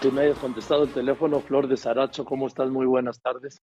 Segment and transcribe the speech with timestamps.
[0.00, 1.40] que me hayas contestado el teléfono.
[1.40, 2.70] Flor de Saracho, ¿cómo estás?
[2.70, 3.62] Muy buenas tardes.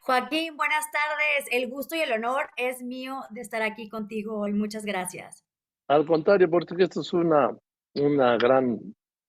[0.00, 1.48] Joaquín, buenas tardes.
[1.52, 4.52] El gusto y el honor es mío de estar aquí contigo hoy.
[4.52, 5.44] Muchas gracias.
[5.88, 7.56] Al contrario, porque esto es una,
[7.94, 8.80] una, gran,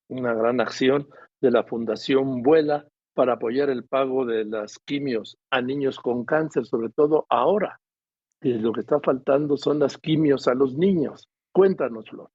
[0.10, 1.08] una gran acción
[1.42, 6.66] de la Fundación Vuela para apoyar el pago de las quimios a niños con cáncer,
[6.66, 7.80] sobre todo ahora.
[8.42, 11.30] Y lo que está faltando son las quimios a los niños.
[11.52, 12.32] Cuéntanoslo.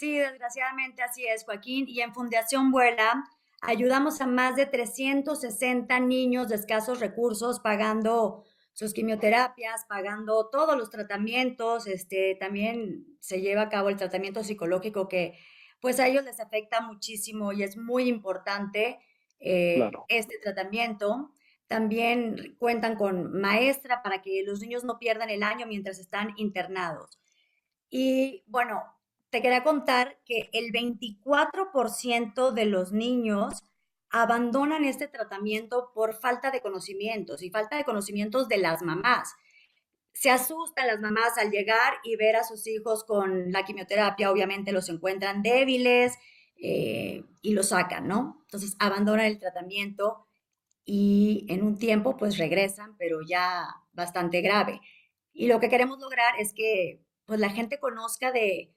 [0.00, 1.84] Sí, desgraciadamente así es, Joaquín.
[1.86, 3.22] Y en Fundación Vuela
[3.60, 10.88] ayudamos a más de 360 niños de escasos recursos pagando sus quimioterapias, pagando todos los
[10.88, 11.86] tratamientos.
[11.86, 15.38] Este, también se lleva a cabo el tratamiento psicológico que
[15.80, 19.00] pues a ellos les afecta muchísimo y es muy importante
[19.38, 21.30] eh, este tratamiento.
[21.66, 27.20] También cuentan con maestra para que los niños no pierdan el año mientras están internados.
[27.90, 28.82] Y bueno,
[29.30, 33.62] te quería contar que el 24% de los niños
[34.10, 39.32] abandonan este tratamiento por falta de conocimientos y falta de conocimientos de las mamás.
[40.12, 44.72] Se asustan las mamás al llegar y ver a sus hijos con la quimioterapia, obviamente
[44.72, 46.18] los encuentran débiles
[46.56, 48.40] eh, y los sacan, ¿no?
[48.46, 50.26] Entonces abandonan el tratamiento
[50.84, 54.80] y en un tiempo pues regresan, pero ya bastante grave.
[55.32, 58.74] Y lo que queremos lograr es que pues la gente conozca de,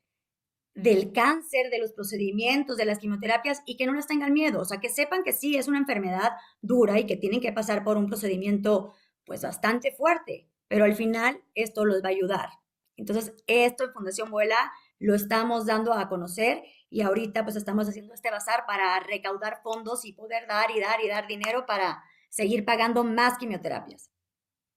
[0.76, 4.66] del cáncer, de los procedimientos, de las quimioterapias y que no les tengan miedo, o
[4.66, 7.98] sea, que sepan que sí es una enfermedad dura y que tienen que pasar por
[7.98, 8.94] un procedimiento
[9.24, 12.50] pues bastante fuerte, pero al final esto los va a ayudar.
[12.98, 18.14] Entonces, esto en Fundación Vuela lo estamos dando a conocer y ahorita pues estamos haciendo
[18.14, 22.66] este bazar para recaudar fondos y poder dar y dar y dar dinero para seguir
[22.66, 24.12] pagando más quimioterapias.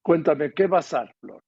[0.03, 1.43] Cuéntame, ¿qué bazar, Flor?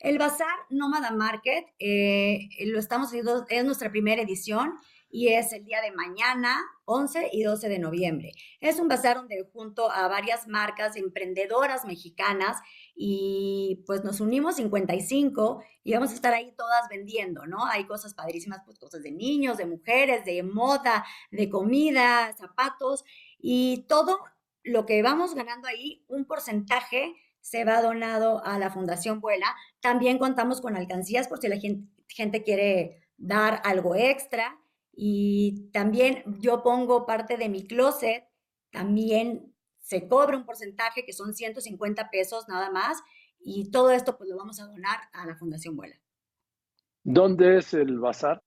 [0.00, 4.72] El Bazar Nómada Market eh, lo estamos haciendo, es nuestra primera edición
[5.10, 6.56] y es el día de mañana,
[6.86, 8.32] 11 y 12 de noviembre.
[8.60, 12.56] Es un bazar donde junto a varias marcas emprendedoras mexicanas
[12.94, 17.66] y pues nos unimos 55 y vamos a estar ahí todas vendiendo, ¿no?
[17.66, 23.04] Hay cosas padrísimas, pues cosas de niños, de mujeres, de moda, de comida, zapatos
[23.38, 24.18] y todo
[24.62, 29.54] lo que vamos ganando ahí, un porcentaje se va donado a la Fundación Vuela.
[29.80, 34.58] También contamos con alcancías por si la gente, quiere dar algo extra.
[34.92, 38.24] Y también yo pongo parte de mi closet,
[38.70, 42.98] también se cobra un porcentaje que son 150 pesos nada más.
[43.38, 45.96] Y todo esto pues lo vamos a donar a la Fundación Vuela.
[47.02, 48.42] ¿Dónde es el bazar?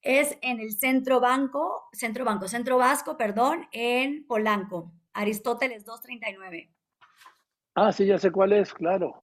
[0.00, 6.75] Es en el Centro Banco, Centro Banco, Centro Vasco, perdón, en Polanco, Aristóteles 239.
[7.76, 9.22] Ah, sí, ya sé cuál es, claro.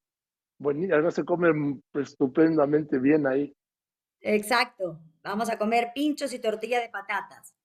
[0.60, 3.52] Bueno, además se come estupendamente bien ahí.
[4.22, 5.00] Exacto.
[5.24, 7.56] Vamos a comer pinchos y tortilla de patatas.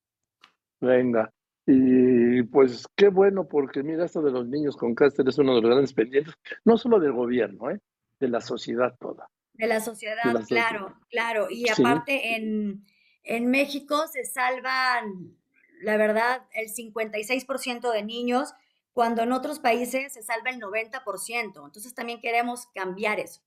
[0.80, 1.30] Venga.
[1.66, 5.60] Y pues qué bueno, porque mira, esto de los niños con cáncer es uno de
[5.60, 6.32] los grandes pendientes,
[6.64, 7.78] no solo del gobierno, ¿eh?
[8.18, 9.28] de la sociedad toda.
[9.52, 11.48] De la sociedad, claro, claro.
[11.50, 12.86] Y aparte en,
[13.24, 15.36] en México se salvan,
[15.82, 18.54] la verdad, el 56% de niños
[18.92, 21.44] cuando en otros países se salva el 90%.
[21.44, 23.40] Entonces también queremos cambiar eso.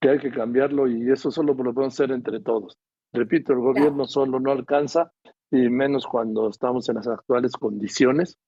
[0.00, 2.78] Que hay que cambiarlo y eso solo lo podemos hacer entre todos.
[3.12, 5.12] Repito, el gobierno solo no alcanza
[5.50, 8.38] y menos cuando estamos en las actuales condiciones,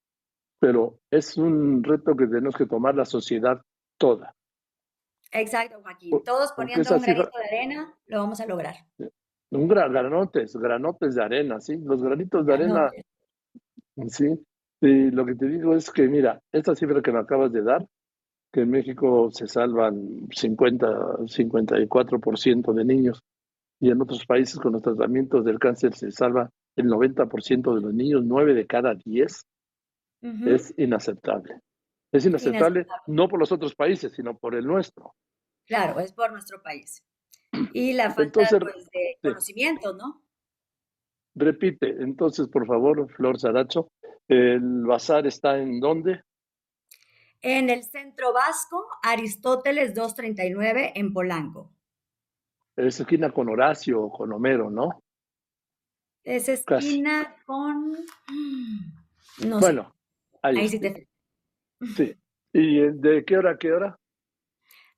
[0.61, 3.61] pero es un reto que tenemos que tomar la sociedad
[3.99, 4.34] toda.
[5.33, 6.22] Exacto, Joaquín.
[6.25, 8.77] Todos poniendo un granito de arena, lo vamos a lograr.
[9.51, 11.78] Un gran, granotes, granotes de arena, sí.
[11.78, 12.91] Los granitos de arena,
[14.09, 14.28] sí,
[14.82, 17.87] y lo que te digo es que, mira, esta cifra que me acabas de dar,
[18.53, 20.87] que en México se salvan 50,
[21.26, 23.22] 54% de niños
[23.81, 27.94] y en otros países con los tratamientos del cáncer se salva el 90% de los
[27.94, 29.47] niños, 9 de cada 10,
[30.47, 31.60] es inaceptable.
[32.12, 35.15] Es inaceptable, no por los otros países, sino por el nuestro.
[35.66, 37.03] Claro, es por nuestro país.
[37.72, 40.22] Y la falta pues, de conocimiento, ¿no?
[41.34, 43.91] Repite, entonces, por favor, Flor Saracho,
[44.28, 46.22] ¿el bazar está en dónde?
[47.41, 51.72] En el Centro Vasco, Aristóteles 239, en Polanco.
[52.77, 55.03] Es esquina con Horacio o con Homero, ¿no?
[56.24, 57.97] Es esquina con...
[59.45, 59.95] No bueno,
[60.41, 61.09] ahí, sí te...
[61.97, 62.16] Sí.
[62.53, 63.98] ¿Y de qué hora a qué hora?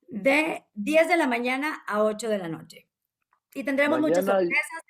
[0.07, 2.87] De 10 de la mañana a 8 de la noche.
[3.53, 4.83] Y tendremos muchas sorpresas,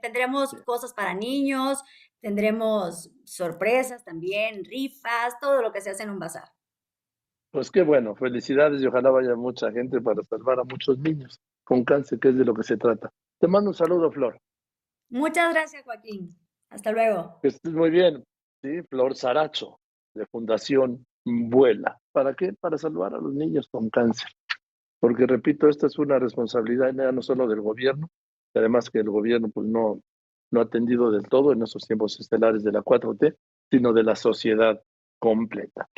[0.00, 1.82] tendremos cosas para niños,
[2.22, 6.48] tendremos sorpresas también, rifas, todo lo que se hace en un bazar.
[7.50, 11.84] Pues qué bueno, felicidades y ojalá vaya mucha gente para salvar a muchos niños con
[11.84, 13.12] cáncer, que es de lo que se trata.
[13.38, 14.40] Te mando un saludo, Flor.
[15.10, 16.34] Muchas gracias, Joaquín.
[16.70, 17.38] Hasta luego.
[17.42, 18.24] Que estés muy bien.
[18.62, 19.80] Sí, Flor Saracho,
[20.14, 21.98] de Fundación Vuela.
[22.12, 22.54] ¿Para qué?
[22.54, 24.30] Para salvar a los niños con cáncer.
[25.00, 28.08] Porque, repito, esta es una responsabilidad no solo del gobierno,
[28.54, 30.00] además que el gobierno pues, no,
[30.52, 33.36] no atendido del todo en esos tiempos estelares de la 4T,
[33.70, 34.80] sino de la sociedad
[35.18, 35.88] completa.